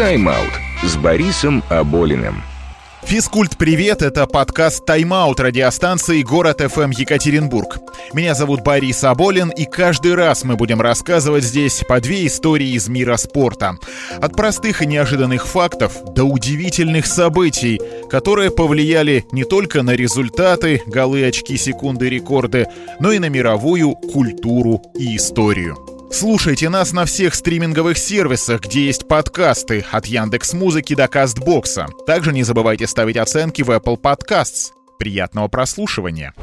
«Тайм-аут» 0.00 0.54
с 0.82 0.96
Борисом 0.96 1.62
Аболиным. 1.68 2.42
Физкульт, 3.02 3.58
привет! 3.58 4.00
Это 4.00 4.26
подкаст 4.26 4.86
«Тайм-аут» 4.86 5.40
радиостанции 5.40 6.22
«Город 6.22 6.62
FM 6.62 6.94
Екатеринбург». 6.96 7.80
Меня 8.14 8.34
зовут 8.34 8.62
Борис 8.62 9.04
Аболин, 9.04 9.50
и 9.50 9.66
каждый 9.66 10.14
раз 10.14 10.42
мы 10.42 10.56
будем 10.56 10.80
рассказывать 10.80 11.44
здесь 11.44 11.84
по 11.86 12.00
две 12.00 12.26
истории 12.26 12.70
из 12.70 12.88
мира 12.88 13.18
спорта. 13.18 13.76
От 14.22 14.34
простых 14.34 14.80
и 14.80 14.86
неожиданных 14.86 15.46
фактов 15.46 15.92
до 16.14 16.24
удивительных 16.24 17.04
событий, 17.04 17.78
которые 18.08 18.50
повлияли 18.50 19.26
не 19.32 19.44
только 19.44 19.82
на 19.82 19.90
результаты, 19.90 20.80
голы, 20.86 21.26
очки, 21.26 21.58
секунды, 21.58 22.08
рекорды, 22.08 22.68
но 23.00 23.12
и 23.12 23.18
на 23.18 23.28
мировую 23.28 23.90
культуру 23.96 24.80
и 24.94 25.14
историю. 25.14 25.89
Слушайте 26.12 26.68
нас 26.68 26.92
на 26.92 27.04
всех 27.04 27.36
стриминговых 27.36 27.96
сервисах, 27.96 28.62
где 28.62 28.86
есть 28.86 29.06
подкасты, 29.06 29.84
от 29.92 30.06
Яндекс 30.06 30.54
Музыки 30.54 30.94
до 30.94 31.06
Кастбокса. 31.06 31.86
Также 32.04 32.32
не 32.32 32.42
забывайте 32.42 32.88
ставить 32.88 33.16
оценки 33.16 33.62
в 33.62 33.70
Apple 33.70 33.96
Podcasts. 33.96 34.72
Приятного 34.98 35.46
прослушивания! 35.46 36.34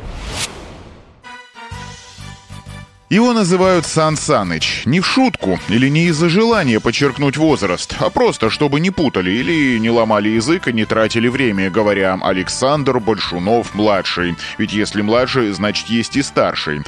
Его 3.09 3.31
называют 3.31 3.85
Сан 3.85 4.17
Саныч. 4.17 4.81
Не 4.83 4.99
в 4.99 5.07
шутку 5.07 5.57
или 5.69 5.87
не 5.87 6.07
из-за 6.07 6.27
желания 6.27 6.81
подчеркнуть 6.81 7.37
возраст, 7.37 7.95
а 7.99 8.09
просто 8.09 8.49
чтобы 8.49 8.81
не 8.81 8.91
путали 8.91 9.31
или 9.31 9.79
не 9.79 9.89
ломали 9.89 10.27
язык 10.27 10.67
и 10.67 10.73
не 10.73 10.83
тратили 10.83 11.29
время, 11.29 11.69
говоря 11.69 12.19
«Александр 12.21 12.99
Большунов-младший». 12.99 14.35
Ведь 14.57 14.73
если 14.73 15.01
младший, 15.01 15.53
значит 15.53 15.87
есть 15.87 16.17
и 16.17 16.21
старший. 16.21 16.81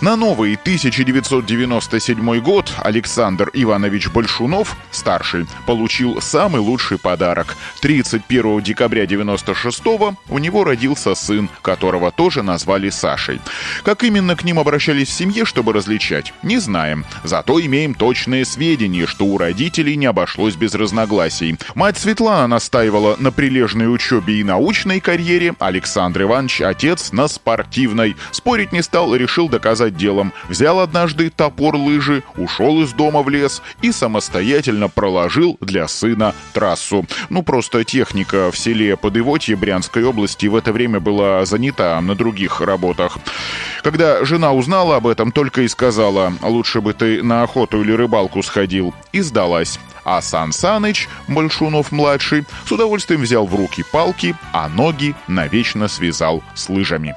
На 0.00 0.16
новый 0.16 0.56
1997 0.56 2.40
год 2.40 2.72
Александр 2.78 3.48
Иванович 3.52 4.08
Большунов, 4.08 4.74
старший, 4.90 5.46
получил 5.66 6.20
самый 6.20 6.60
лучший 6.60 6.98
подарок. 6.98 7.56
31 7.80 8.60
декабря 8.62 9.06
96 9.06 9.82
у 10.28 10.38
него 10.38 10.64
родился 10.64 11.14
сын, 11.14 11.48
которого 11.62 12.10
тоже 12.10 12.42
назвали 12.42 12.90
Сашей. 12.90 13.40
Как 13.84 14.02
именно 14.02 14.34
к 14.34 14.42
ним 14.42 14.58
обращались 14.58 15.10
в 15.10 15.12
семье, 15.12 15.44
что 15.44 15.59
чтобы 15.60 15.74
различать, 15.74 16.32
не 16.42 16.56
знаем. 16.56 17.04
Зато 17.22 17.60
имеем 17.60 17.92
точные 17.92 18.46
сведения, 18.46 19.06
что 19.06 19.26
у 19.26 19.36
родителей 19.36 19.94
не 19.94 20.06
обошлось 20.06 20.56
без 20.56 20.74
разногласий. 20.74 21.58
Мать 21.74 21.98
Светлана 21.98 22.46
настаивала 22.46 23.16
на 23.18 23.30
прилежной 23.30 23.94
учебе 23.94 24.40
и 24.40 24.42
научной 24.42 25.00
карьере, 25.00 25.54
Александр 25.58 26.22
Иванович, 26.22 26.62
отец, 26.62 27.12
на 27.12 27.28
спортивной. 27.28 28.16
Спорить 28.30 28.72
не 28.72 28.80
стал, 28.80 29.14
решил 29.14 29.50
доказать 29.50 29.98
делом. 29.98 30.32
Взял 30.48 30.80
однажды 30.80 31.28
топор 31.28 31.76
лыжи, 31.76 32.22
ушел 32.38 32.82
из 32.82 32.94
дома 32.94 33.20
в 33.20 33.28
лес 33.28 33.60
и 33.82 33.92
самостоятельно 33.92 34.88
проложил 34.88 35.58
для 35.60 35.88
сына 35.88 36.34
трассу. 36.54 37.04
Ну, 37.28 37.42
просто 37.42 37.84
техника 37.84 38.50
в 38.50 38.56
селе 38.56 38.96
Подывотье 38.96 39.56
Брянской 39.56 40.04
области 40.04 40.46
в 40.46 40.56
это 40.56 40.72
время 40.72 41.00
была 41.00 41.44
занята 41.44 42.00
на 42.00 42.14
других 42.14 42.62
работах. 42.62 43.18
Когда 43.82 44.24
жена 44.24 44.52
узнала 44.52 44.96
об 44.96 45.06
этом, 45.06 45.32
только 45.32 45.62
и 45.62 45.68
сказала, 45.68 46.32
лучше 46.42 46.80
бы 46.80 46.92
ты 46.92 47.22
на 47.22 47.42
охоту 47.42 47.80
или 47.80 47.92
рыбалку 47.92 48.42
сходил, 48.42 48.94
и 49.12 49.20
сдалась. 49.20 49.78
А 50.04 50.20
Сан 50.22 50.52
Саныч, 50.52 51.08
Большунов-младший, 51.28 52.44
с 52.66 52.72
удовольствием 52.72 53.22
взял 53.22 53.46
в 53.46 53.54
руки 53.54 53.84
палки, 53.92 54.34
а 54.52 54.68
ноги 54.68 55.14
навечно 55.28 55.88
связал 55.88 56.42
с 56.54 56.68
лыжами. 56.68 57.14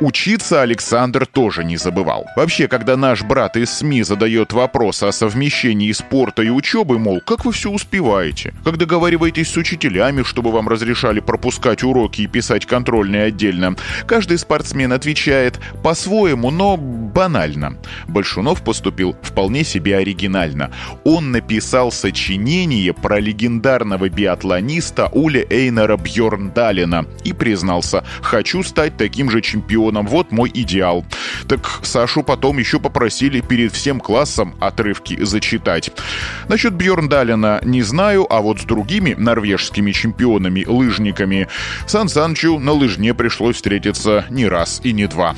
Учиться 0.00 0.62
Александр 0.62 1.26
тоже 1.26 1.64
не 1.64 1.76
забывал. 1.76 2.24
Вообще, 2.36 2.68
когда 2.68 2.96
наш 2.96 3.24
брат 3.24 3.56
из 3.56 3.70
СМИ 3.70 4.04
задает 4.04 4.52
вопрос 4.52 5.02
о 5.02 5.10
совмещении 5.10 5.90
спорта 5.90 6.42
и 6.42 6.50
учебы, 6.50 7.00
мол, 7.00 7.20
как 7.20 7.44
вы 7.44 7.50
все 7.50 7.68
успеваете? 7.68 8.54
Как 8.62 8.76
договариваетесь 8.76 9.48
с 9.48 9.56
учителями, 9.56 10.22
чтобы 10.22 10.52
вам 10.52 10.68
разрешали 10.68 11.18
пропускать 11.18 11.82
уроки 11.82 12.20
и 12.22 12.26
писать 12.28 12.64
контрольные 12.64 13.24
отдельно? 13.24 13.74
Каждый 14.06 14.38
спортсмен 14.38 14.92
отвечает 14.92 15.58
по-своему, 15.82 16.52
но 16.52 16.76
банально. 16.76 17.78
Большунов 18.06 18.62
поступил 18.62 19.16
вполне 19.20 19.64
себе 19.64 19.96
оригинально. 19.96 20.70
Он 21.02 21.32
написал 21.32 21.90
сочинение 21.90 22.94
про 22.94 23.18
легендарного 23.18 24.08
биатлониста 24.08 25.08
Уля 25.08 25.44
Эйнера 25.50 25.96
Бьорндалина 25.96 27.06
и 27.24 27.32
признался 27.32 28.04
«Хочу 28.22 28.62
стать 28.62 28.96
таким 28.96 29.28
же 29.28 29.40
чемпионом 29.40 29.87
чемпионом. 29.88 30.06
Вот 30.06 30.32
мой 30.32 30.50
идеал. 30.54 31.04
Так 31.48 31.80
Сашу 31.82 32.22
потом 32.22 32.58
еще 32.58 32.78
попросили 32.78 33.40
перед 33.40 33.72
всем 33.72 34.00
классом 34.00 34.54
отрывки 34.60 35.22
зачитать. 35.24 35.90
Насчет 36.48 36.74
Бьерндалина 36.74 37.60
не 37.64 37.82
знаю, 37.82 38.26
а 38.30 38.40
вот 38.40 38.60
с 38.60 38.64
другими 38.64 39.14
норвежскими 39.18 39.92
чемпионами, 39.92 40.64
лыжниками, 40.66 41.48
Сан 41.86 42.08
Санчу 42.08 42.58
на 42.58 42.72
лыжне 42.72 43.14
пришлось 43.14 43.56
встретиться 43.56 44.24
не 44.30 44.46
раз 44.46 44.80
и 44.84 44.92
не 44.92 45.06
два. 45.06 45.34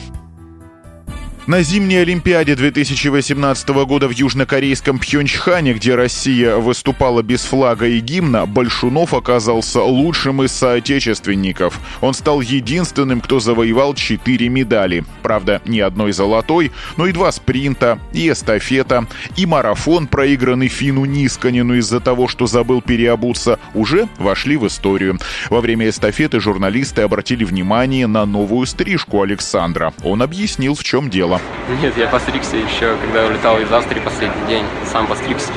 На 1.51 1.65
зимней 1.65 2.03
Олимпиаде 2.03 2.55
2018 2.55 3.69
года 3.85 4.07
в 4.07 4.13
южнокорейском 4.13 5.01
Пхенчхане, 5.01 5.73
где 5.73 5.97
Россия 5.97 6.55
выступала 6.55 7.23
без 7.23 7.43
флага 7.43 7.89
и 7.89 7.99
гимна, 7.99 8.47
Большунов 8.47 9.15
оказался 9.15 9.83
лучшим 9.83 10.45
из 10.45 10.53
соотечественников. 10.53 11.81
Он 12.03 12.15
стал 12.15 12.41
единственным, 12.41 13.21
кто 13.21 13.41
завоевал 13.41 13.95
четыре 13.95 14.49
медали. 14.49 15.03
Правда, 15.23 15.61
не 15.65 15.81
одной 15.81 16.13
золотой, 16.13 16.71
но 16.97 17.09
и 17.09 17.13
два 17.13 17.33
спринта, 17.33 17.99
и 18.13 18.31
эстафета, 18.31 19.09
и 19.37 19.45
марафон, 19.45 20.07
проигранный 20.07 20.69
Фину 20.69 21.05
Нисканину 21.05 21.75
из-за 21.79 21.99
того, 21.99 22.29
что 22.29 22.47
забыл 22.47 22.81
переобуться, 22.81 23.59
уже 23.75 24.07
вошли 24.19 24.57
в 24.57 24.69
историю. 24.69 25.19
Во 25.49 25.61
время 25.61 25.89
эстафеты 25.89 26.39
журналисты 26.39 27.03
обратили 27.03 27.43
внимание 27.43 28.07
на 28.07 28.25
новую 28.25 28.69
стрижку 28.69 29.23
Александра. 29.23 29.93
Он 30.05 30.23
объяснил, 30.23 30.77
в 30.77 30.85
чем 30.85 31.11
дело. 31.11 31.40
Нет, 31.81 31.97
я 31.97 32.09
постригся 32.09 32.57
еще, 32.57 32.97
когда 33.01 33.27
улетал 33.27 33.61
из 33.61 33.71
Австрии 33.71 34.01
последний 34.01 34.47
день. 34.49 34.65
Сам 34.91 35.07
постригся. 35.07 35.53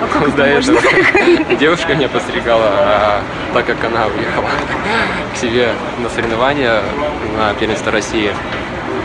А 0.00 0.08
как 0.12 0.34
До 0.36 0.44
этого 0.44 0.80
девушка 1.58 1.94
меня 1.94 2.08
постригала, 2.08 2.66
а 2.66 3.22
так 3.52 3.66
как 3.66 3.84
она 3.84 4.06
уехала 4.06 4.48
к 5.34 5.36
себе 5.36 5.72
на 5.98 6.08
соревнования 6.08 6.82
на 7.36 7.54
первенство 7.54 7.92
России, 7.92 8.32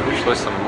пришлось 0.09 0.39
самому. 0.39 0.63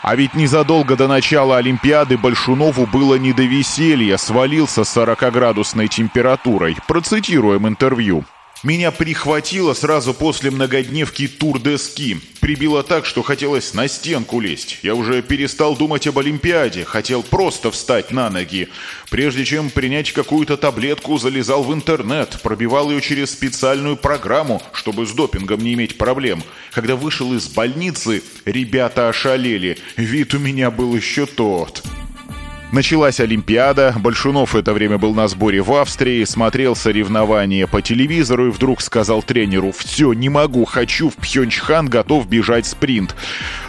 А 0.00 0.14
ведь 0.14 0.34
незадолго 0.34 0.96
до 0.96 1.08
начала 1.08 1.58
Олимпиады 1.58 2.16
Большунову 2.16 2.86
было 2.86 3.16
не 3.16 3.32
до 3.32 3.42
веселья, 3.42 4.16
свалился 4.16 4.84
с 4.84 4.96
40-градусной 4.96 5.88
температурой. 5.88 6.76
Процитируем 6.86 7.66
интервью. 7.66 8.24
Меня 8.64 8.90
прихватило 8.90 9.72
сразу 9.72 10.12
после 10.12 10.50
многодневки 10.50 11.28
тур 11.28 11.60
де 11.60 11.78
ски. 11.78 12.16
Прибило 12.40 12.82
так, 12.82 13.06
что 13.06 13.22
хотелось 13.22 13.72
на 13.72 13.86
стенку 13.86 14.40
лезть. 14.40 14.80
Я 14.82 14.96
уже 14.96 15.22
перестал 15.22 15.76
думать 15.76 16.08
об 16.08 16.18
Олимпиаде, 16.18 16.84
хотел 16.84 17.22
просто 17.22 17.70
встать 17.70 18.10
на 18.10 18.30
ноги. 18.30 18.68
Прежде 19.10 19.44
чем 19.44 19.70
принять 19.70 20.12
какую-то 20.12 20.56
таблетку, 20.56 21.18
залезал 21.18 21.62
в 21.62 21.72
интернет, 21.72 22.40
пробивал 22.42 22.90
ее 22.90 23.00
через 23.00 23.30
специальную 23.30 23.96
программу, 23.96 24.60
чтобы 24.72 25.06
с 25.06 25.12
допингом 25.12 25.60
не 25.60 25.74
иметь 25.74 25.96
проблем. 25.96 26.42
Когда 26.72 26.96
вышел 26.96 27.32
из 27.34 27.46
больницы, 27.46 28.24
ребята 28.44 29.08
ошалели. 29.08 29.78
Вид 29.96 30.34
у 30.34 30.40
меня 30.40 30.72
был 30.72 30.96
еще 30.96 31.26
тот. 31.26 31.84
Началась 32.70 33.18
Олимпиада, 33.18 33.94
Большунов 33.98 34.52
в 34.52 34.56
это 34.56 34.74
время 34.74 34.98
был 34.98 35.14
на 35.14 35.26
сборе 35.26 35.62
в 35.62 35.72
Австрии, 35.72 36.22
смотрел 36.24 36.76
соревнования 36.76 37.66
по 37.66 37.80
телевизору 37.80 38.48
и 38.48 38.50
вдруг 38.50 38.82
сказал 38.82 39.22
тренеру 39.22 39.72
«Все, 39.72 40.12
не 40.12 40.28
могу, 40.28 40.66
хочу 40.66 41.08
в 41.08 41.16
Пхенчхан, 41.16 41.88
готов 41.88 42.28
бежать 42.28 42.66
спринт». 42.66 43.16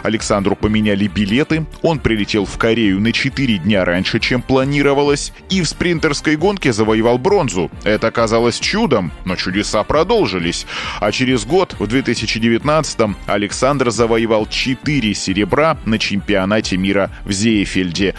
Александру 0.02 0.54
поменяли 0.54 1.06
билеты, 1.06 1.64
он 1.80 1.98
прилетел 1.98 2.44
в 2.44 2.58
Корею 2.58 3.00
на 3.00 3.12
4 3.12 3.56
дня 3.58 3.86
раньше, 3.86 4.20
чем 4.20 4.42
планировалось, 4.42 5.32
и 5.48 5.62
в 5.62 5.68
спринтерской 5.68 6.36
гонке 6.36 6.70
завоевал 6.70 7.16
бронзу. 7.16 7.70
Это 7.84 8.08
оказалось 8.08 8.60
чудом, 8.60 9.12
но 9.24 9.34
чудеса 9.34 9.82
продолжились. 9.82 10.66
А 11.00 11.10
через 11.10 11.46
год, 11.46 11.74
в 11.78 11.84
2019-м, 11.84 13.16
Александр 13.24 13.90
завоевал 13.90 14.46
4 14.46 15.14
серебра 15.14 15.78
на 15.86 15.98
чемпионате 15.98 16.76
мира 16.76 17.10
в 17.24 17.32
Зейфельде. 17.32 18.14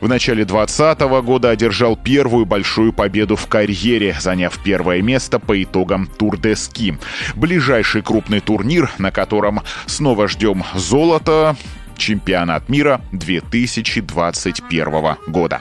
В 0.00 0.08
начале 0.16 0.46
2020 0.46 1.00
года 1.26 1.50
одержал 1.50 1.94
первую 1.94 2.46
большую 2.46 2.94
победу 2.94 3.36
в 3.36 3.48
карьере, 3.48 4.16
заняв 4.18 4.58
первое 4.64 5.02
место 5.02 5.38
по 5.38 5.62
итогам 5.62 6.06
Тур 6.06 6.38
де 6.38 6.56
Ски. 6.56 6.96
Ближайший 7.34 8.00
крупный 8.00 8.40
турнир, 8.40 8.90
на 8.96 9.10
котором 9.10 9.60
снова 9.84 10.26
ждем 10.26 10.64
золото, 10.74 11.54
чемпионат 11.98 12.70
мира 12.70 13.02
2021 13.12 15.16
года. 15.26 15.60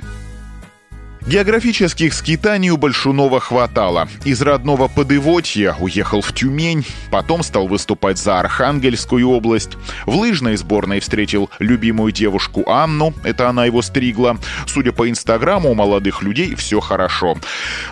Географических 1.27 2.13
скитаний 2.13 2.69
у 2.69 2.77
Большунова 2.77 3.39
хватало. 3.39 4.07
Из 4.25 4.44
родного 4.44 4.88
Подывотья 4.88 5.75
уехал 5.80 6.22
в 6.22 6.31
Тюмень, 6.33 6.86
потом 7.10 7.42
стал 7.42 7.68
выступать 7.68 8.19
за 8.19 8.39
Архангельскую 8.39 9.27
область. 9.27 9.72
В 10.06 10.18
лыжной 10.18 10.56
сборной 10.56 11.00
встретил 11.00 11.50
любимую 11.57 12.12
девушку 12.12 12.69
Анну, 12.69 13.12
это 13.24 13.50
она 13.50 13.66
его 13.66 13.81
стригла. 13.81 14.38
Судя 14.68 14.92
по 14.92 15.10
инстаграму, 15.10 15.72
у 15.72 15.74
молодых 15.74 16.22
людей 16.22 16.54
все 16.54 16.80
хорошо. 16.80 17.36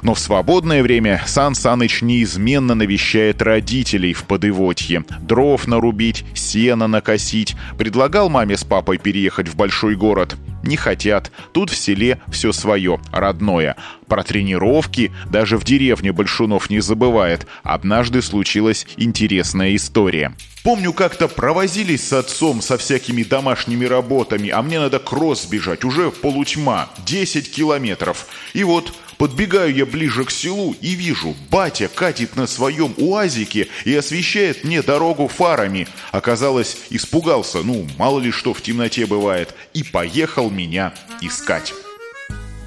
Но 0.04 0.14
в 0.14 0.20
свободное 0.20 0.84
время 0.84 1.24
Сан 1.26 1.56
Саныч 1.56 2.04
неизменно 2.04 2.76
навещает 2.76 3.42
родителей 3.42 4.14
в 4.14 4.26
Подывотье. 4.26 5.06
Дров 5.22 5.66
нарубить, 5.66 6.24
сено 6.36 6.86
накосить. 6.86 7.56
Предлагал 7.80 8.30
маме 8.30 8.58
с 8.58 8.64
папой 8.64 9.00
переехать 9.00 9.48
в 9.48 9.56
большой 9.56 9.96
город 9.96 10.38
не 10.64 10.78
хотят. 10.78 11.32
Тут 11.52 11.70
в 11.70 11.76
селе 11.76 12.22
все 12.32 12.52
свое, 12.52 13.00
родное. 13.12 13.76
Про 14.08 14.24
тренировки 14.24 15.12
даже 15.30 15.58
в 15.58 15.64
деревне 15.64 16.12
Большунов 16.12 16.70
не 16.70 16.80
забывает. 16.80 17.48
Однажды 17.64 18.22
случилась 18.22 18.88
интересная 18.98 19.76
история. 19.76 20.34
Помню, 20.64 20.94
как-то 20.94 21.28
провозились 21.28 22.08
с 22.08 22.14
отцом 22.14 22.62
со 22.62 22.78
всякими 22.78 23.24
домашними 23.24 23.84
работами, 23.84 24.50
а 24.50 24.62
мне 24.62 24.80
надо 24.80 25.00
кросс 25.00 25.46
бежать, 25.46 25.84
уже 25.84 26.10
полутьма, 26.10 26.90
10 27.06 27.52
километров. 27.52 28.28
И 28.54 28.64
вот 28.64 28.94
Подбегаю 29.24 29.74
я 29.74 29.86
ближе 29.86 30.26
к 30.26 30.32
селу 30.32 30.76
и 30.82 30.96
вижу, 30.96 31.34
батя 31.50 31.88
катит 31.88 32.36
на 32.36 32.46
своем 32.46 32.94
уазике 32.98 33.70
и 33.86 33.96
освещает 33.96 34.66
мне 34.66 34.82
дорогу 34.82 35.30
фарами. 35.30 35.88
Оказалось, 36.12 36.76
испугался, 36.90 37.64
ну, 37.64 37.88
мало 37.98 38.20
ли 38.20 38.32
что 38.32 38.54
в 38.54 38.62
темноте 38.62 39.06
бывает, 39.06 39.56
и 39.74 39.82
поехал 39.82 40.50
меня 40.50 40.94
искать. 41.22 41.74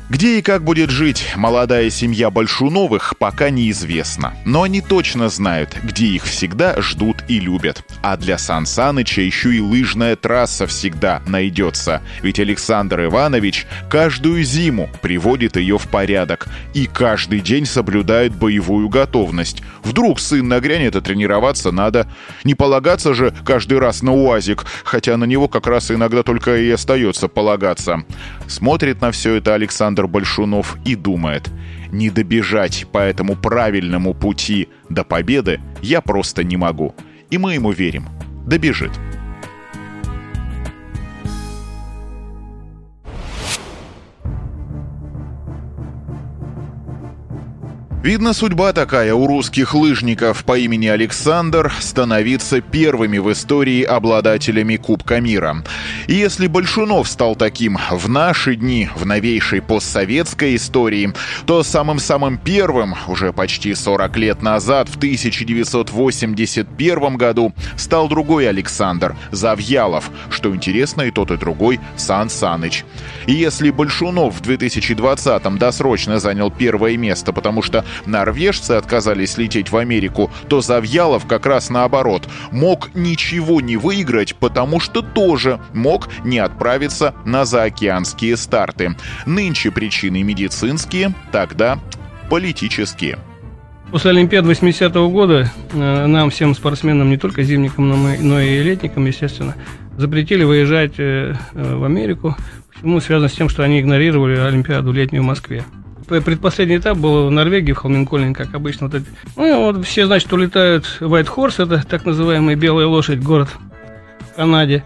Где 0.08 0.38
и 0.38 0.42
как 0.42 0.62
будет 0.62 0.90
жить 0.90 1.32
молодая 1.34 1.90
семья 1.90 2.30
Большуновых, 2.30 3.14
пока 3.18 3.50
неизвестно. 3.50 4.34
Но 4.44 4.62
они 4.62 4.80
точно 4.80 5.28
знают, 5.28 5.76
где 5.82 6.06
их 6.06 6.22
всегда 6.22 6.80
ждут 6.80 7.24
и 7.26 7.40
любят. 7.40 7.82
А 8.02 8.16
для 8.16 8.38
Сан 8.38 8.66
Саныча 8.66 9.20
еще 9.20 9.52
и 9.52 9.58
лыжная 9.58 10.14
трасса 10.14 10.68
всегда 10.68 11.22
найдется. 11.26 12.02
Ведь 12.22 12.38
Александр 12.38 13.06
Иванович 13.06 13.66
каждую 13.90 14.44
зиму 14.44 14.88
приводит 15.02 15.56
ее 15.56 15.76
в 15.76 15.88
порядок. 15.88 16.46
И 16.72 16.86
каждый 16.86 17.40
день 17.40 17.66
соблюдает 17.66 18.32
боевую 18.32 18.88
готовность. 18.88 19.64
Вдруг 19.82 20.20
сын 20.20 20.46
нагрянет, 20.46 20.94
а 20.94 21.00
тренироваться 21.00 21.72
надо. 21.72 22.06
Не 22.44 22.54
полагаться 22.54 23.12
же 23.12 23.34
каждый 23.44 23.80
раз 23.80 24.02
на 24.02 24.12
УАЗик, 24.12 24.66
хотя 24.84 25.16
на 25.16 25.24
него 25.24 25.48
как 25.48 25.66
раз 25.66 25.90
иногда 25.90 26.22
только 26.22 26.56
и 26.58 26.70
остается 26.70 27.26
полагаться. 27.26 28.04
Смотрит 28.46 29.00
на 29.00 29.10
все 29.10 29.34
это 29.34 29.54
Александр 29.54 29.95
Александр 29.96 30.06
Большунов 30.12 30.76
и 30.84 30.94
думает, 30.94 31.50
не 31.90 32.10
добежать 32.10 32.86
по 32.92 32.98
этому 32.98 33.34
правильному 33.34 34.12
пути 34.12 34.68
до 34.90 35.04
победы 35.04 35.60
я 35.80 36.02
просто 36.02 36.44
не 36.44 36.58
могу. 36.58 36.94
И 37.30 37.38
мы 37.38 37.54
ему 37.54 37.70
верим. 37.70 38.08
Добежит. 38.46 38.90
Видно, 48.06 48.32
судьба 48.34 48.72
такая 48.72 49.12
у 49.14 49.26
русских 49.26 49.74
лыжников 49.74 50.44
по 50.44 50.56
имени 50.56 50.86
Александр 50.86 51.72
становиться 51.80 52.60
первыми 52.60 53.18
в 53.18 53.32
истории 53.32 53.82
обладателями 53.82 54.76
Кубка 54.76 55.20
мира. 55.20 55.64
И 56.06 56.14
если 56.14 56.46
Большунов 56.46 57.08
стал 57.08 57.34
таким 57.34 57.76
в 57.90 58.08
наши 58.08 58.54
дни, 58.54 58.88
в 58.94 59.04
новейшей 59.06 59.60
постсоветской 59.60 60.54
истории, 60.54 61.12
то 61.46 61.64
самым-самым 61.64 62.38
первым, 62.38 62.94
уже 63.08 63.32
почти 63.32 63.74
40 63.74 64.16
лет 64.18 64.40
назад, 64.40 64.88
в 64.88 64.98
1981 64.98 67.16
году, 67.16 67.52
стал 67.76 68.06
другой 68.06 68.48
Александр, 68.48 69.16
Завьялов, 69.32 70.12
что 70.30 70.54
интересно, 70.54 71.02
и 71.02 71.10
тот, 71.10 71.32
и 71.32 71.36
другой 71.36 71.80
Сан 71.96 72.30
Саныч. 72.30 72.84
И 73.26 73.32
если 73.32 73.70
Большунов 73.70 74.36
в 74.36 74.42
2020-м 74.42 75.58
досрочно 75.58 76.20
занял 76.20 76.52
первое 76.52 76.96
место, 76.96 77.32
потому 77.32 77.62
что 77.62 77.84
норвежцы 78.04 78.72
отказались 78.72 79.38
лететь 79.38 79.70
в 79.70 79.76
Америку, 79.76 80.30
то 80.48 80.60
Завьялов 80.60 81.26
как 81.26 81.46
раз 81.46 81.70
наоборот 81.70 82.28
мог 82.50 82.90
ничего 82.94 83.60
не 83.60 83.76
выиграть, 83.76 84.34
потому 84.36 84.80
что 84.80 85.02
тоже 85.02 85.60
мог 85.72 86.08
не 86.24 86.38
отправиться 86.38 87.14
на 87.24 87.44
заокеанские 87.44 88.36
старты. 88.36 88.96
Нынче 89.24 89.70
причины 89.70 90.22
медицинские, 90.22 91.14
тогда 91.32 91.78
политические. 92.28 93.18
После 93.90 94.10
Олимпиады 94.10 94.50
80-го 94.50 95.08
года 95.10 95.50
э, 95.72 96.06
нам, 96.06 96.30
всем 96.30 96.54
спортсменам, 96.54 97.08
не 97.08 97.16
только 97.16 97.44
зимникам, 97.44 97.88
но 97.88 98.40
и 98.40 98.62
летникам, 98.62 99.06
естественно, 99.06 99.54
запретили 99.96 100.42
выезжать 100.42 100.94
э, 100.98 101.34
э, 101.54 101.74
в 101.76 101.84
Америку. 101.84 102.36
Почему? 102.72 103.00
Связано 103.00 103.28
с 103.28 103.32
тем, 103.32 103.48
что 103.48 103.62
они 103.62 103.80
игнорировали 103.80 104.36
Олимпиаду 104.38 104.92
летнюю 104.92 105.22
в 105.22 105.26
Москве 105.26 105.64
предпоследний 106.06 106.78
этап 106.78 106.98
был 106.98 107.26
в 107.26 107.30
Норвегии, 107.30 107.72
в 107.72 107.78
Холменколлине, 107.78 108.34
как 108.34 108.54
обычно. 108.54 108.88
Вот. 108.88 109.02
Ну, 109.36 109.72
вот 109.72 109.84
все, 109.84 110.06
значит, 110.06 110.32
улетают 110.32 110.84
в 110.84 111.02
White 111.02 111.28
Horse, 111.34 111.64
это 111.64 111.86
так 111.86 112.04
называемая 112.04 112.56
белая 112.56 112.86
лошадь, 112.86 113.20
город 113.20 113.48
в 114.20 114.36
Канаде. 114.36 114.84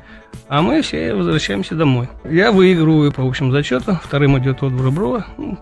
А 0.49 0.63
мы 0.63 0.83
все 0.83 1.15
возвращаемся 1.15 1.75
домой. 1.75 2.09
Я 2.29 2.53
выигрываю 2.53 3.13
по 3.13 3.23
общим 3.23 3.53
зачетам, 3.53 4.01
вторым 4.03 4.39
идет 4.39 4.63
от 4.63 4.73
Реброва. 4.73 5.27
Ну, 5.39 5.59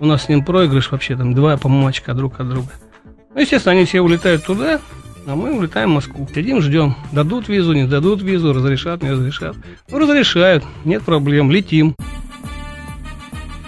у 0.00 0.06
нас 0.06 0.24
с 0.24 0.28
ним 0.28 0.44
проигрыш 0.44 0.90
вообще, 0.90 1.16
там 1.16 1.34
два, 1.34 1.56
по-моему, 1.56 1.86
очка 1.86 2.14
друг 2.14 2.40
от 2.40 2.48
друга. 2.48 2.68
Ну, 3.34 3.40
естественно, 3.40 3.74
они 3.74 3.84
все 3.84 4.00
улетают 4.00 4.44
туда, 4.44 4.80
а 5.26 5.36
мы 5.36 5.56
улетаем 5.56 5.90
в 5.90 5.94
Москву. 5.94 6.28
Сидим, 6.34 6.60
ждем. 6.60 6.96
Дадут 7.12 7.48
визу, 7.48 7.72
не 7.72 7.86
дадут 7.86 8.22
визу, 8.22 8.52
разрешат, 8.52 9.02
не 9.02 9.10
разрешат. 9.10 9.56
Ну, 9.88 9.98
разрешают, 9.98 10.64
нет 10.84 11.02
проблем, 11.02 11.50
летим. 11.50 11.94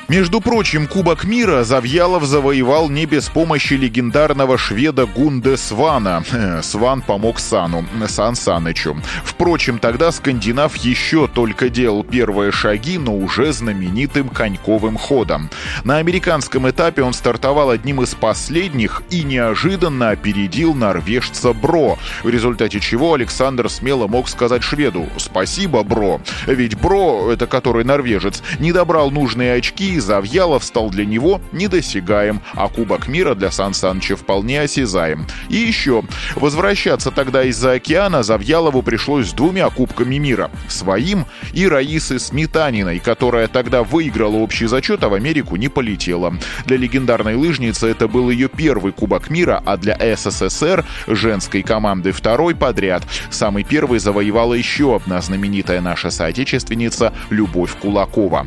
Между 0.09 0.43
прочим, 0.43 0.87
Кубок 0.87 1.25
мира 1.25 1.65
Завьялов 1.65 2.25
завоевал 2.25 2.91
не 2.91 3.07
без 3.07 3.31
помощи 3.31 3.73
легендарного 3.73 4.59
шведа 4.59 5.07
Гунде 5.07 5.57
Свана. 5.57 6.23
Сван 6.63 7.01
помог 7.01 7.41
Сану, 7.41 7.87
Сан 8.07 8.35
Санычу. 8.35 8.99
Впрочем, 9.25 9.79
тогда 9.79 10.13
скандинав 10.13 10.77
еще 10.77 11.27
только 11.27 11.71
делал 11.71 12.05
первые 12.05 12.53
шаги, 12.53 12.99
но 12.99 13.17
уже 13.17 13.53
знаменитым 13.55 14.29
коньковым 14.29 14.99
ходом. 14.99 15.49
На 15.85 15.97
американском 15.97 16.69
этапе 16.69 17.03
он 17.03 17.15
стартовал 17.15 17.71
одним 17.71 18.03
из 18.03 18.15
последних 18.15 19.03
и 19.09 19.23
неожиданно 19.23 20.11
опередил 20.11 20.75
норвежца 20.75 21.55
Бро, 21.55 21.99
в 22.23 22.29
результате 22.29 22.79
чего 22.79 23.15
Александр 23.15 23.71
смело 23.71 24.07
мог 24.07 24.29
сказать 24.29 24.63
шведу 24.63 25.09
«Спасибо, 25.17 25.83
Бро». 25.83 26.21
Ведь 26.47 26.79
Бро, 26.79 27.31
это 27.33 27.47
который 27.47 27.85
норвежец, 27.85 28.43
не 28.59 28.73
добрал 28.73 29.11
нужные 29.11 29.55
очки 29.55 29.94
и 29.95 30.01
Завьялов 30.01 30.65
стал 30.65 30.91
для 30.91 31.05
него 31.07 31.41
недосягаем, 31.53 32.41
а 32.55 32.69
Кубок 32.69 33.07
мира 33.07 33.35
для 33.35 33.51
Сан 33.51 33.75
Саныча 33.75 34.17
вполне 34.17 34.61
осязаем. 34.63 35.27
И 35.49 35.57
еще, 35.57 36.03
возвращаться 36.35 37.11
тогда 37.11 37.45
из-за 37.45 37.73
океана 37.73 38.23
Завьялову 38.23 38.83
пришлось 38.83 39.29
с 39.29 39.33
двумя 39.33 39.71
Кубками 39.71 40.17
мира. 40.17 40.51
Своим 40.69 41.27
и 41.53 41.69
Раисы 41.69 42.19
Сметаниной, 42.19 42.99
которая 42.99 43.47
тогда 43.47 43.85
выиграла 43.85 44.37
общий 44.37 44.67
зачет, 44.67 45.05
а 45.05 45.09
в 45.09 45.15
Америку 45.15 45.57
не 45.57 45.69
полетела. 45.69 46.35
Для 46.67 46.77
легендарной 46.77 47.37
лыжницы 47.37 47.87
это 47.87 48.09
был 48.09 48.31
ее 48.31 48.49
первый 48.49 48.93
Кубок 48.93 49.31
мира, 49.31 49.63
а 49.65 49.77
для 49.77 49.97
СССР 50.17 50.85
женской 51.07 51.63
команды 51.63 52.11
второй 52.11 52.57
подряд. 52.57 53.05
Самый 53.31 53.63
первый 53.63 54.01
завоевала 54.01 54.55
еще 54.55 54.97
одна 54.97 55.21
знаменитая 55.21 55.81
наша 55.81 56.11
соотечественница 56.11 57.13
Любовь 57.31 57.77
Кулакова. 57.81 58.47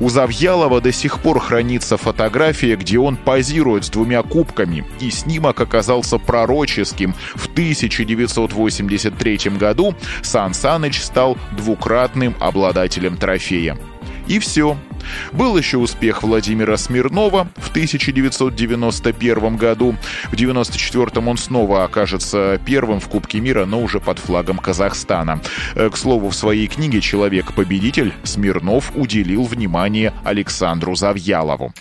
У 0.00 0.08
Завьялова 0.08 0.80
до 0.80 0.87
сих 0.92 1.20
пор 1.20 1.40
хранится 1.40 1.96
фотография, 1.96 2.76
где 2.76 2.98
он 2.98 3.16
позирует 3.16 3.84
с 3.84 3.90
двумя 3.90 4.22
кубками, 4.22 4.84
и 5.00 5.10
снимок 5.10 5.60
оказался 5.60 6.18
пророческим. 6.18 7.14
В 7.34 7.46
1983 7.48 9.38
году 9.58 9.94
Сан 10.22 10.54
Саныч 10.54 11.00
стал 11.00 11.36
двукратным 11.56 12.34
обладателем 12.40 13.16
трофея. 13.16 13.78
И 14.26 14.38
все. 14.38 14.76
Был 15.32 15.56
еще 15.56 15.78
успех 15.78 16.22
Владимира 16.22 16.76
Смирнова 16.76 17.48
в 17.56 17.70
1991 17.70 19.56
году. 19.56 19.96
В 20.24 20.34
1994 20.34 21.26
он 21.26 21.36
снова 21.36 21.84
окажется 21.84 22.60
первым 22.64 23.00
в 23.00 23.08
Кубке 23.08 23.40
мира, 23.40 23.64
но 23.64 23.80
уже 23.82 24.00
под 24.00 24.18
флагом 24.18 24.58
Казахстана. 24.58 25.40
Э, 25.74 25.90
к 25.90 25.96
слову, 25.96 26.30
в 26.30 26.34
своей 26.34 26.66
книге 26.66 27.00
«Человек-победитель» 27.00 28.12
Смирнов 28.24 28.92
уделил 28.94 29.44
внимание 29.44 30.12
Александру 30.24 30.94
Завьялову. 30.94 31.72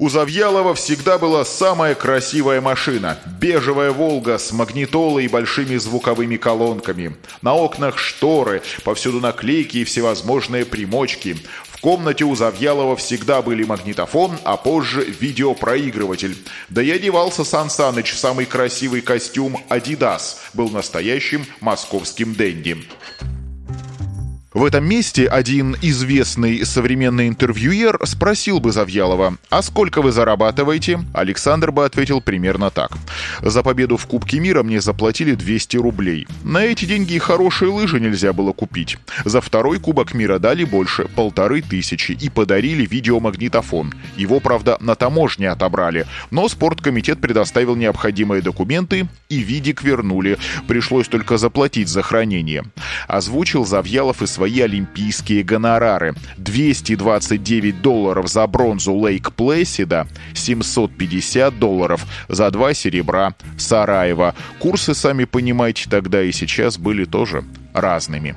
У 0.00 0.08
Завьялова 0.08 0.74
всегда 0.74 1.18
была 1.18 1.44
самая 1.44 1.94
красивая 1.94 2.62
машина. 2.62 3.18
Бежевая 3.38 3.90
«Волга» 3.90 4.38
с 4.38 4.50
магнитолой 4.50 5.26
и 5.26 5.28
большими 5.28 5.76
звуковыми 5.76 6.38
колонками. 6.38 7.18
На 7.42 7.54
окнах 7.54 7.98
шторы, 7.98 8.62
повсюду 8.82 9.20
наклейки 9.20 9.76
и 9.76 9.84
всевозможные 9.84 10.64
примочки. 10.64 11.36
В 11.68 11.82
комнате 11.82 12.24
у 12.24 12.34
Завьялова 12.34 12.96
всегда 12.96 13.42
были 13.42 13.62
магнитофон, 13.62 14.38
а 14.42 14.56
позже 14.56 15.04
видеопроигрыватель. 15.04 16.34
Да 16.70 16.80
и 16.82 16.90
одевался 16.90 17.44
Сан 17.44 17.68
Саныч 17.68 18.12
в 18.14 18.18
самый 18.18 18.46
красивый 18.46 19.02
костюм 19.02 19.62
«Адидас». 19.68 20.40
Был 20.54 20.70
настоящим 20.70 21.44
московским 21.60 22.34
денди. 22.34 22.86
В 24.60 24.64
этом 24.66 24.84
месте 24.84 25.26
один 25.26 25.74
известный 25.80 26.66
современный 26.66 27.28
интервьюер 27.28 27.98
спросил 28.04 28.60
бы 28.60 28.72
Завьялова, 28.72 29.38
а 29.48 29.62
сколько 29.62 30.02
вы 30.02 30.12
зарабатываете? 30.12 31.00
Александр 31.14 31.72
бы 31.72 31.86
ответил 31.86 32.20
примерно 32.20 32.70
так. 32.70 32.90
За 33.40 33.62
победу 33.62 33.96
в 33.96 34.04
Кубке 34.04 34.38
мира 34.38 34.62
мне 34.62 34.82
заплатили 34.82 35.34
200 35.34 35.78
рублей. 35.78 36.28
На 36.44 36.62
эти 36.62 36.84
деньги 36.84 37.16
хорошие 37.16 37.70
лыжи 37.70 38.00
нельзя 38.00 38.34
было 38.34 38.52
купить. 38.52 38.98
За 39.24 39.40
второй 39.40 39.80
Кубок 39.80 40.12
мира 40.12 40.38
дали 40.38 40.64
больше, 40.64 41.08
полторы 41.16 41.62
тысячи, 41.62 42.12
и 42.12 42.28
подарили 42.28 42.84
видеомагнитофон. 42.84 43.94
Его, 44.18 44.40
правда, 44.40 44.76
на 44.80 44.94
таможне 44.94 45.48
отобрали, 45.48 46.04
но 46.30 46.46
спорткомитет 46.50 47.22
предоставил 47.22 47.76
необходимые 47.76 48.42
документы, 48.42 49.08
и 49.30 49.38
видик 49.38 49.82
вернули. 49.82 50.36
Пришлось 50.68 51.08
только 51.08 51.38
заплатить 51.38 51.88
за 51.88 52.02
хранение. 52.02 52.64
Озвучил 53.08 53.64
Завьялов 53.64 54.20
и 54.20 54.26
свои 54.26 54.49
олимпийские 54.58 55.44
гонорары. 55.44 56.14
229 56.38 57.80
долларов 57.82 58.28
за 58.28 58.46
бронзу 58.46 58.94
Лейк 58.94 59.32
Плэсида, 59.32 60.08
750 60.34 61.58
долларов 61.58 62.04
за 62.28 62.50
два 62.50 62.74
серебра 62.74 63.34
Сараева. 63.56 64.34
Курсы, 64.58 64.94
сами 64.94 65.24
понимаете, 65.24 65.88
тогда 65.88 66.22
и 66.22 66.32
сейчас 66.32 66.78
были 66.78 67.04
тоже 67.04 67.44
разными. 67.72 68.34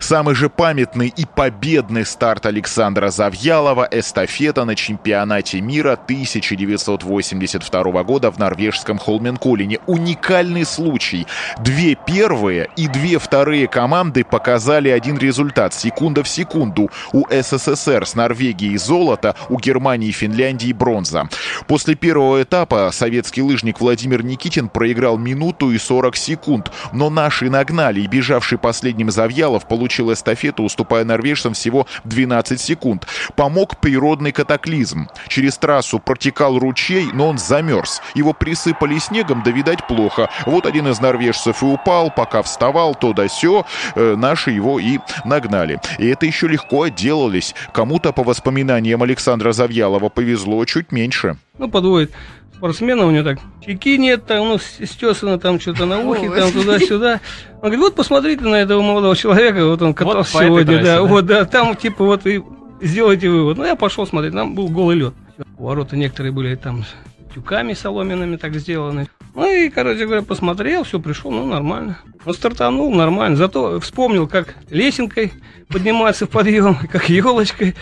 Самый 0.00 0.34
же 0.34 0.48
памятный 0.48 1.12
и 1.14 1.26
победный 1.26 2.06
старт 2.06 2.46
Александра 2.46 3.10
Завьялова– 3.10 3.86
эстафета 3.90 4.64
на 4.64 4.74
чемпионате 4.76 5.60
мира 5.60 5.94
1982 5.94 8.04
года 8.04 8.30
в 8.30 8.38
норвежском 8.38 8.98
Холменколине. 8.98 9.80
Уникальный 9.86 10.64
случай. 10.64 11.26
Две 11.58 11.96
первые 11.96 12.70
и 12.76 12.86
две 12.86 13.18
вторые 13.18 13.66
команды 13.66 14.22
показали 14.24 14.88
один 14.88 15.18
результат– 15.18 15.74
секунда 15.74 16.22
в 16.22 16.28
секунду. 16.28 16.90
У 17.12 17.26
СССР 17.28 18.06
с 18.06 18.14
Норвегией 18.14 18.78
золото, 18.78 19.34
у 19.48 19.58
Германии 19.58 20.10
и 20.10 20.12
Финляндии 20.12 20.72
бронза. 20.72 21.28
После 21.66 21.96
первого 21.96 22.42
этапа 22.42 22.90
советский 22.92 23.42
лыжник 23.42 23.80
Владимир 23.80 24.22
Никитин 24.22 24.68
проиграл 24.68 25.18
минуту 25.18 25.72
и 25.72 25.78
40 25.78 26.14
секунд, 26.16 26.70
но 26.92 27.10
наши 27.10 27.50
нагнали 27.50 28.00
и 28.00 28.06
бежавший 28.06 28.58
последним 28.58 29.10
Завьялов 29.10 29.66
получил 29.66 29.87
получил 29.88 30.12
эстафету, 30.12 30.64
уступая 30.64 31.02
норвежцам 31.04 31.54
всего 31.54 31.86
12 32.04 32.60
секунд. 32.60 33.06
Помог 33.36 33.78
природный 33.80 34.32
катаклизм. 34.32 35.08
Через 35.28 35.56
трассу 35.56 35.98
протекал 35.98 36.58
ручей, 36.58 37.08
но 37.14 37.28
он 37.28 37.38
замерз. 37.38 38.02
Его 38.14 38.34
присыпали 38.34 38.98
снегом, 38.98 39.42
да, 39.42 39.50
видать, 39.50 39.86
плохо. 39.86 40.28
Вот 40.44 40.66
один 40.66 40.88
из 40.88 41.00
норвежцев 41.00 41.62
и 41.62 41.64
упал, 41.64 42.10
пока 42.10 42.42
вставал, 42.42 42.94
то 42.94 43.14
да 43.14 43.28
сё, 43.28 43.64
э, 43.94 44.14
наши 44.14 44.50
его 44.50 44.78
и 44.78 44.98
нагнали. 45.24 45.80
И 45.98 46.06
это 46.06 46.26
еще 46.26 46.48
легко 46.48 46.82
отделались. 46.82 47.54
Кому-то, 47.72 48.12
по 48.12 48.22
воспоминаниям 48.22 49.02
Александра 49.02 49.52
Завьялова, 49.52 50.10
повезло 50.10 50.62
чуть 50.66 50.92
меньше. 50.92 51.38
Ну, 51.56 51.68
подводит 51.70 52.12
спортсмена, 52.58 53.06
у 53.06 53.10
него 53.10 53.24
так 53.24 53.38
чеки 53.64 53.96
нет, 53.98 54.26
там, 54.26 54.48
ну, 54.48 54.58
стесано 54.58 55.38
там 55.38 55.60
что-то 55.60 55.86
на 55.86 56.00
ухе, 56.00 56.28
там 56.30 56.50
туда-сюда. 56.52 57.20
Он 57.54 57.60
говорит, 57.60 57.80
вот 57.80 57.94
посмотрите 57.94 58.44
на 58.44 58.56
этого 58.56 58.82
молодого 58.82 59.16
человека, 59.16 59.64
вот 59.64 59.80
он 59.80 59.94
катался 59.94 60.38
вот 60.38 60.44
сегодня, 60.44 60.64
трассе, 60.64 60.84
да, 60.84 60.96
да, 60.96 61.02
вот, 61.02 61.26
да, 61.26 61.44
там, 61.44 61.76
типа, 61.76 62.04
вот, 62.04 62.26
и 62.26 62.42
сделайте 62.80 63.30
вывод. 63.30 63.56
Ну, 63.56 63.64
я 63.64 63.76
пошел 63.76 64.06
смотреть, 64.06 64.34
там 64.34 64.54
был 64.54 64.68
голый 64.68 64.96
лед. 64.96 65.14
Ворота 65.56 65.96
некоторые 65.96 66.32
были 66.32 66.56
там 66.56 66.84
тюками 67.32 67.74
соломенными 67.74 68.36
так 68.36 68.54
сделаны. 68.56 69.08
Ну 69.34 69.48
и, 69.48 69.68
короче 69.68 70.04
говоря, 70.04 70.22
посмотрел, 70.22 70.82
все, 70.82 70.98
пришел, 70.98 71.30
ну, 71.30 71.46
нормально. 71.46 71.98
Он 72.24 72.34
стартанул, 72.34 72.92
нормально. 72.92 73.36
Зато 73.36 73.78
вспомнил, 73.78 74.26
как 74.26 74.56
лесенкой 74.68 75.32
подниматься 75.68 76.26
в 76.26 76.30
подъем, 76.30 76.74
как 76.90 77.08
елочкой. 77.08 77.76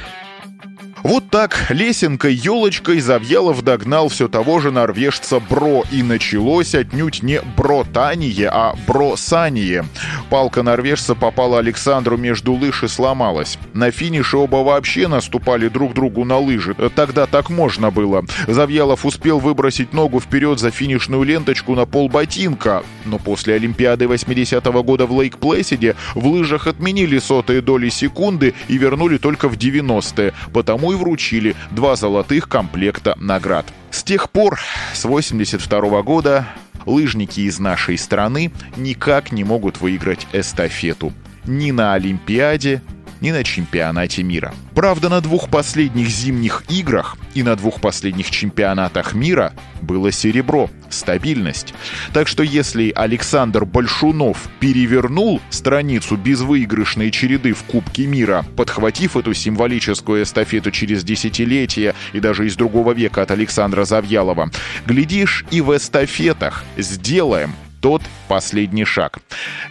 Вот 1.07 1.31
так 1.31 1.67
лесенкой, 1.69 2.35
елочкой 2.35 2.99
Завьялов 2.99 3.63
догнал 3.63 4.09
все 4.09 4.27
того 4.27 4.59
же 4.59 4.73
норвежца 4.73 5.39
Бро, 5.39 5.85
и 5.93 6.03
началось 6.03 6.75
отнюдь 6.75 7.23
не 7.23 7.41
бротание, 7.57 8.49
а 8.53 8.75
бросание. 8.89 9.85
Палка 10.31 10.65
норвежца 10.65 11.15
попала 11.15 11.61
Александру 11.61 12.17
между 12.17 12.55
лыж 12.55 12.83
и 12.83 12.89
сломалась. 12.89 13.57
На 13.73 13.93
финише 13.93 14.37
оба 14.37 14.65
вообще 14.65 15.07
наступали 15.07 15.69
друг 15.69 15.95
другу 15.95 16.25
на 16.25 16.39
лыжи. 16.39 16.75
Тогда 16.97 17.27
так 17.27 17.51
можно 17.51 17.93
было. 17.93 18.25
Завьялов 18.49 19.07
успел 19.07 19.39
выбросить 19.39 19.93
ногу 19.93 20.19
вперед 20.19 20.59
за 20.59 20.73
финишную 20.73 21.23
ленточку 21.23 21.77
на 21.77 21.87
полботинка, 21.87 22.83
но 23.05 23.21
после 23.21 23.55
Олимпиады 23.55 24.07
80-го 24.07 24.83
года 24.83 25.07
в 25.07 25.13
Лейк-Плэсиде 25.13 25.95
в 26.17 26.27
лыжах 26.27 26.67
отменили 26.67 27.21
сотые 27.21 27.61
доли 27.61 27.91
секунды 27.91 28.55
и 28.67 28.77
вернули 28.77 29.19
только 29.19 29.49
в 29.49 29.57
90-е, 29.57 30.35
потому 30.53 30.96
и 30.96 30.96
вручили 30.97 31.55
два 31.71 31.97
золотых 31.97 32.49
комплекта 32.49 33.15
наград. 33.19 33.67
С 33.91 34.03
тех 34.03 34.31
пор, 34.31 34.61
с 34.95 35.05
82 35.05 36.03
года, 36.03 36.47
лыжники 36.85 37.41
из 37.41 37.59
нашей 37.59 37.99
страны 37.99 38.53
никак 38.77 39.33
не 39.33 39.45
могут 39.45 39.81
выиграть 39.81 40.27
эстафету. 40.33 41.13
Ни 41.45 41.71
на 41.71 41.95
Олимпиаде, 41.95 42.83
ни 43.21 43.31
на 43.31 43.45
чемпионате 43.45 44.23
мира. 44.23 44.55
Правда, 44.75 45.09
на 45.09 45.21
двух 45.21 45.49
последних 45.49 46.09
зимних 46.09 46.65
играх 46.69 47.17
и 47.35 47.43
на 47.43 47.57
двух 47.57 47.81
последних 47.81 48.31
чемпионатах 48.31 49.15
мира 49.15 49.53
было 49.81 50.13
серебро, 50.13 50.71
стабильность. 50.91 51.75
Так 52.13 52.29
что 52.29 52.43
если 52.43 52.93
Александр 52.95 53.65
Большунов 53.65 54.49
перевернул 54.61 55.41
страницу 55.51 56.17
безвыигрышной 56.17 57.11
череды 57.11 57.53
в 57.53 57.63
Кубке 57.65 58.07
мира, 58.07 58.45
подхватив 58.57 59.17
эту 59.17 59.35
символическую 59.35 60.23
эстафету 60.23 60.71
через 60.71 61.05
десятилетия 61.05 61.95
и 62.13 62.21
даже 62.21 62.47
из 62.47 62.57
другого 62.57 62.93
века 62.93 63.23
от 63.23 63.31
Александра 63.31 63.85
Завьялова, 63.85 64.51
глядишь 64.87 65.45
и 65.51 65.61
в 65.61 65.77
эстафетах 65.77 66.65
сделаем 66.77 67.55
тот 67.87 68.03
последний 68.27 68.85
шаг. 68.85 69.21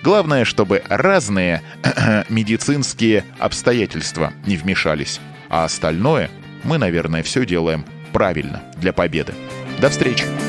Главное, 0.02 0.46
чтобы 0.46 0.82
разные 0.88 1.62
медицинские 2.30 3.26
обстоятельства 3.40 4.32
не 4.46 4.56
вмешались. 4.56 5.20
А 5.50 5.66
остальное 5.66 6.30
мы, 6.64 6.78
наверное, 6.78 7.24
все 7.24 7.46
делаем 7.46 7.84
правильно 8.14 8.64
для 8.78 8.94
победы. 8.94 9.34
До 9.82 9.90
встречи! 9.90 10.45